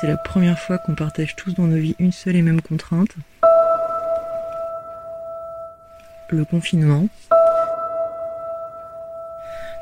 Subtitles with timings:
[0.00, 3.16] C'est la première fois qu'on partage tous dans nos vies une seule et même contrainte.
[6.30, 7.08] Le confinement.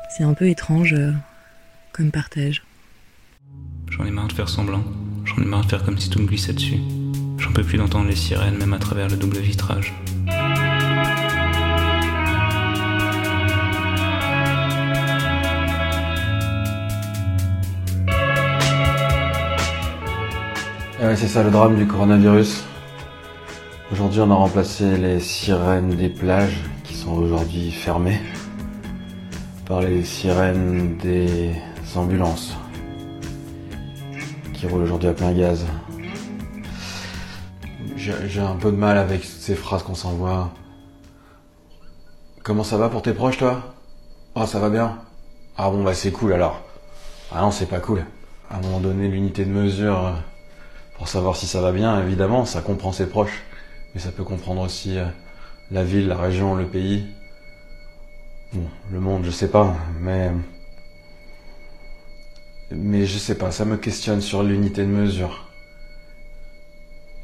[0.09, 1.11] C'est un peu étrange euh,
[1.91, 2.63] comme partage.
[3.91, 4.83] J'en ai marre de faire semblant.
[5.23, 6.79] J'en ai marre de faire comme si tout me glissait dessus.
[7.37, 9.93] J'en peux plus d'entendre les sirènes, même à travers le double vitrage.
[21.07, 22.65] Ouais, c'est ça le drame du coronavirus.
[23.93, 28.19] Aujourd'hui, on a remplacé les sirènes des plages, qui sont aujourd'hui fermées,
[29.65, 31.53] par les sirènes des
[31.95, 32.57] ambulances,
[34.53, 35.65] qui roulent aujourd'hui à plein gaz.
[37.95, 40.51] J'ai un peu de mal avec ces phrases qu'on s'envoie.
[42.43, 43.75] Comment ça va pour tes proches, toi?
[44.35, 44.97] Oh, ça va bien
[45.57, 46.59] Ah bon, bah c'est cool alors.
[47.31, 48.03] Ah non, c'est pas cool.
[48.51, 50.11] À un moment donné, l'unité de mesure, euh,
[50.97, 53.43] pour savoir si ça va bien, évidemment, ça comprend ses proches.
[53.93, 55.05] Mais ça peut comprendre aussi euh,
[55.71, 57.05] la ville, la région, le pays.
[58.53, 60.31] Bon, le monde, je sais pas, mais...
[62.71, 65.49] Mais je sais pas, ça me questionne sur l'unité de mesure.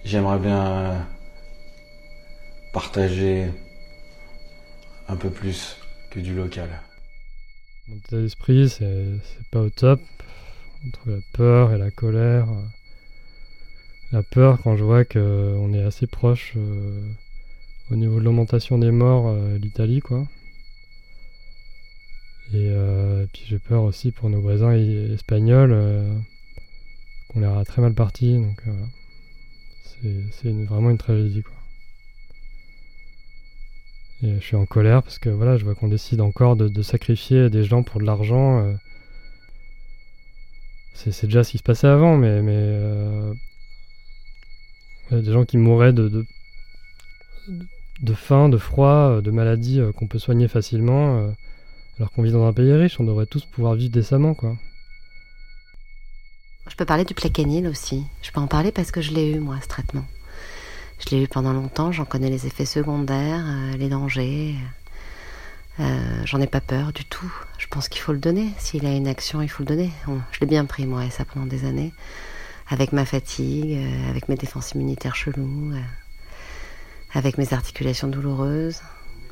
[0.06, 1.00] J'aimerais bien euh,
[2.72, 3.50] partager
[5.10, 5.78] un peu plus
[6.12, 6.70] que du local.
[7.88, 9.20] Mon état d'esprit, c'est
[9.52, 10.00] pas au top.
[10.88, 12.48] Entre la peur et la colère.
[14.14, 17.02] La peur quand je vois qu'on est assez proche euh,
[17.90, 20.28] au niveau de l'augmentation des morts, euh, l'Italie, quoi.
[22.54, 25.76] Et euh, puis j'ai peur aussi pour nos voisins espagnols,
[27.30, 28.36] qu'on les aura très mal partis.
[28.36, 28.86] Donc voilà.
[30.32, 31.56] C'est vraiment une tragédie, quoi.
[34.22, 37.50] Et je suis en colère parce que voilà, je vois qu'on décide encore de, sacrifier
[37.50, 38.78] des gens pour de l'argent.
[40.94, 42.44] C'est déjà ce qui se passait avant, mais,
[45.12, 46.26] des gens qui mouraient de, de,
[48.02, 51.32] de faim, de froid, euh, de maladies euh, qu'on peut soigner facilement, euh,
[51.98, 54.56] alors qu'on vit dans un pays riche, on devrait tous pouvoir vivre décemment, quoi.
[56.70, 58.04] Je peux parler du plaquenil aussi.
[58.22, 60.06] Je peux en parler parce que je l'ai eu, moi, ce traitement.
[61.00, 63.44] Je l'ai eu pendant longtemps, j'en connais les effets secondaires,
[63.78, 64.56] les dangers.
[65.78, 67.32] J'en ai pas peur du tout.
[67.58, 68.54] Je pense qu'il faut le donner.
[68.60, 69.92] S'il a une action, il faut le donner.
[70.32, 71.92] Je l'ai bien pris, moi, et ça pendant des années.
[72.70, 75.82] Avec ma fatigue, euh, avec mes défenses immunitaires cheloues, euh,
[77.14, 78.82] avec mes articulations douloureuses.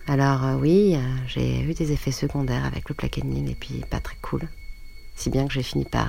[0.07, 0.97] Alors euh, oui,
[1.27, 4.41] j'ai eu des effets secondaires avec le plaquenil et puis pas très cool.
[5.15, 6.07] Si bien que j'ai fini par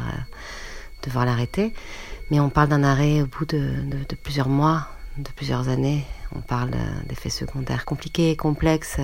[1.02, 1.74] devoir l'arrêter.
[2.30, 3.74] Mais on parle d'un arrêt au bout de,
[4.22, 4.86] plusieurs mois,
[5.18, 6.04] de plusieurs années.
[6.34, 6.70] On parle
[7.08, 9.00] d'effets secondaires compliqués et complexes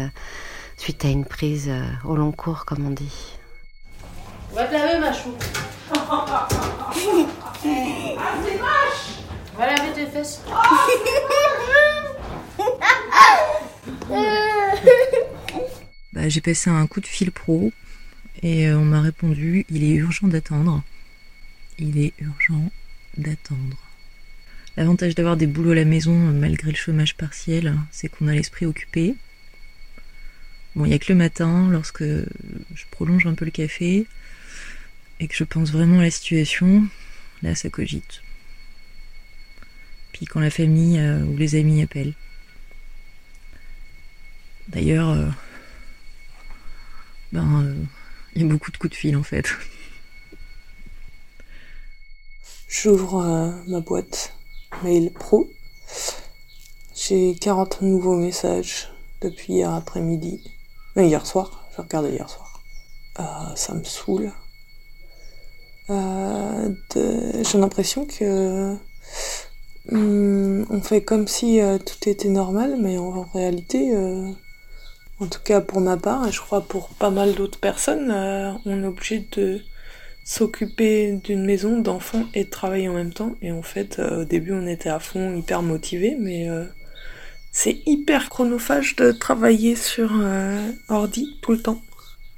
[0.77, 1.71] suite à une prise
[2.05, 3.39] au long cours, comme on dit.
[4.55, 5.35] Va te laver, ma chou.
[5.95, 6.49] ah,
[8.43, 9.21] c'est vache
[9.57, 10.41] Va laver tes fesses.
[16.15, 17.73] Bah, j'ai passé un coup de fil pro
[18.43, 20.83] et euh, on m'a répondu il est urgent d'attendre.
[21.79, 22.73] Il est urgent
[23.17, 23.77] d'attendre.
[24.77, 28.67] L'avantage d'avoir des boulots à la maison malgré le chômage partiel, c'est qu'on a l'esprit
[28.67, 29.15] occupé.
[30.75, 34.07] Bon, il n'y a que le matin, lorsque je prolonge un peu le café
[35.21, 36.85] et que je pense vraiment à la situation,
[37.43, 38.23] là ça cogite.
[40.13, 42.15] Puis quand la famille euh, ou les amis appellent.
[44.69, 45.29] D'ailleurs, euh,
[47.33, 47.75] ben, euh,
[48.35, 49.47] il y a beaucoup de coups de fil en fait.
[52.69, 54.35] J'ouvre ma boîte
[54.83, 55.49] mail pro.
[56.95, 58.91] J'ai 40 nouveaux messages
[59.23, 60.45] depuis hier après-midi.
[60.97, 61.67] Hier soir.
[61.75, 62.63] J'ai regardé hier soir.
[63.57, 64.33] Ça me saoule.
[65.89, 68.77] J'ai l'impression que
[69.93, 74.31] hum, on fait comme si euh, tout était normal, mais en, réalité, euh,
[75.21, 78.53] en tout cas pour ma part, et je crois pour pas mal d'autres personnes, euh,
[78.65, 79.61] on est obligé de
[80.25, 83.35] s'occuper d'une maison, d'enfants et de travailler en même temps.
[83.41, 86.49] Et en fait, au début, on était à fond, hyper motivés, mais
[87.51, 90.13] c'est hyper chronophage de travailler sur
[90.91, 91.81] ordi tout le temps.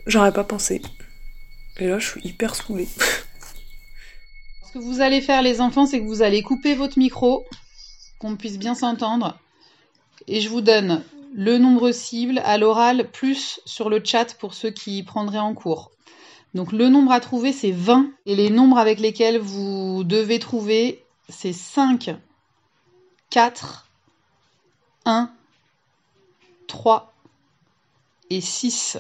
[0.07, 0.81] J'aurais pas pensé.
[1.79, 2.89] Et là, je suis hyper saoulée.
[4.71, 7.45] Ce que vous allez faire, les enfants, c'est que vous allez couper votre micro,
[8.21, 9.37] qu'on puisse bien s'entendre.
[10.29, 11.03] Et je vous donne
[11.35, 15.91] le nombre cible à l'oral, plus sur le chat pour ceux qui prendraient en cours.
[16.55, 18.13] Donc le nombre à trouver, c'est 20.
[18.27, 22.15] Et les nombres avec lesquels vous devez trouver, c'est 5,
[23.31, 23.91] 4,
[25.05, 25.33] 1,
[26.69, 27.13] 3
[28.31, 28.99] et 6.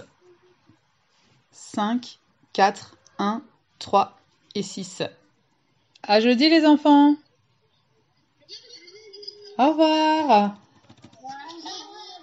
[1.52, 2.18] 5,
[2.54, 3.42] 4, 1,
[3.78, 4.18] 3
[4.56, 5.04] et 6.
[6.06, 7.14] À jeudi les enfants.
[9.58, 10.56] Au revoir.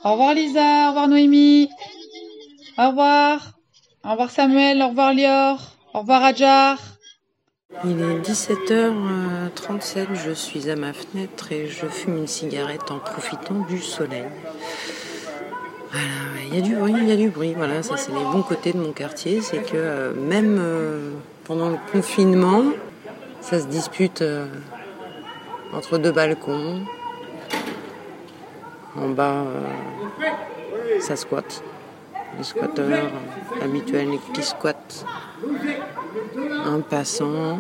[0.03, 1.69] Au revoir Lisa, au revoir Noémie.
[2.77, 3.53] Au revoir.
[4.03, 5.59] Au revoir Samuel, au revoir Lior.
[5.93, 6.77] Au revoir Adjar.
[7.83, 13.65] Il est 17h37, je suis à ma fenêtre et je fume une cigarette en profitant
[13.67, 14.25] du soleil.
[16.49, 17.53] Il y a du bruit, il y a du bruit.
[17.55, 21.11] Voilà, ça c'est les bons côtés de mon quartier, c'est que euh, même euh,
[21.43, 22.63] pendant le confinement,
[23.49, 24.45] ça se dispute euh,
[25.73, 26.81] entre deux balcons.
[28.97, 29.45] En bas,
[30.99, 31.63] ça squatte.
[32.37, 33.09] Les squatteurs
[33.63, 35.05] habituels qui squattent.
[36.65, 37.59] Un passant.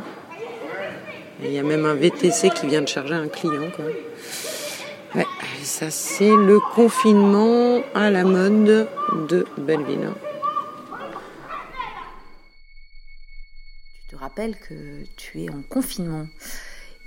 [1.41, 3.69] Il y a même un VTC qui vient de charger un client.
[5.63, 8.89] Ça c'est le confinement à la mode
[9.29, 10.09] de Belleville.
[14.37, 16.27] Que tu es en confinement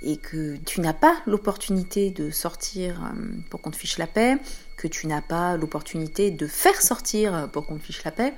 [0.03, 3.17] et que tu n'as pas l'opportunité de sortir euh,
[3.49, 4.37] pour qu'on te fiche la paix,
[4.75, 8.33] que tu n'as pas l'opportunité de faire sortir pour qu'on te fiche la paix.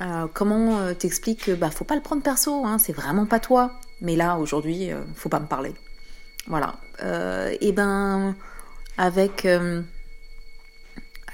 [0.00, 3.40] Euh, comment euh, t'expliques que bah faut pas le prendre perso, hein, c'est vraiment pas
[3.40, 3.72] toi.
[4.00, 5.72] Mais là aujourd'hui, faut pas me parler.
[6.46, 6.74] Voilà.
[7.60, 8.36] et ben
[8.96, 9.82] avec euh,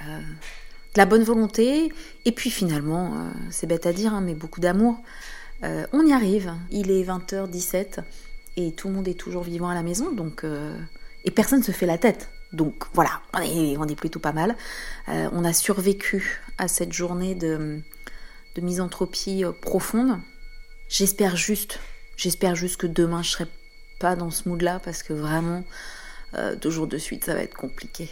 [0.01, 1.91] euh, de la bonne volonté
[2.25, 4.99] et puis finalement, euh, c'est bête à dire, hein, mais beaucoup d'amour.
[5.63, 6.53] On y arrive.
[6.71, 7.99] Il est 20h17
[8.57, 10.43] et tout le monde est toujours vivant à la maison, donc
[11.23, 12.29] et personne ne se fait la tête.
[12.51, 14.55] Donc voilà, on est, on plutôt pas mal.
[15.07, 17.79] on a survécu à cette journée de,
[18.55, 20.19] de misanthropie profonde.
[20.89, 21.79] J'espère juste,
[22.17, 23.47] j'espère juste que demain je serai
[24.01, 25.63] pas dans ce mood-là parce que vraiment,
[26.33, 28.09] euh, deux jours de suite, ça va être compliqué.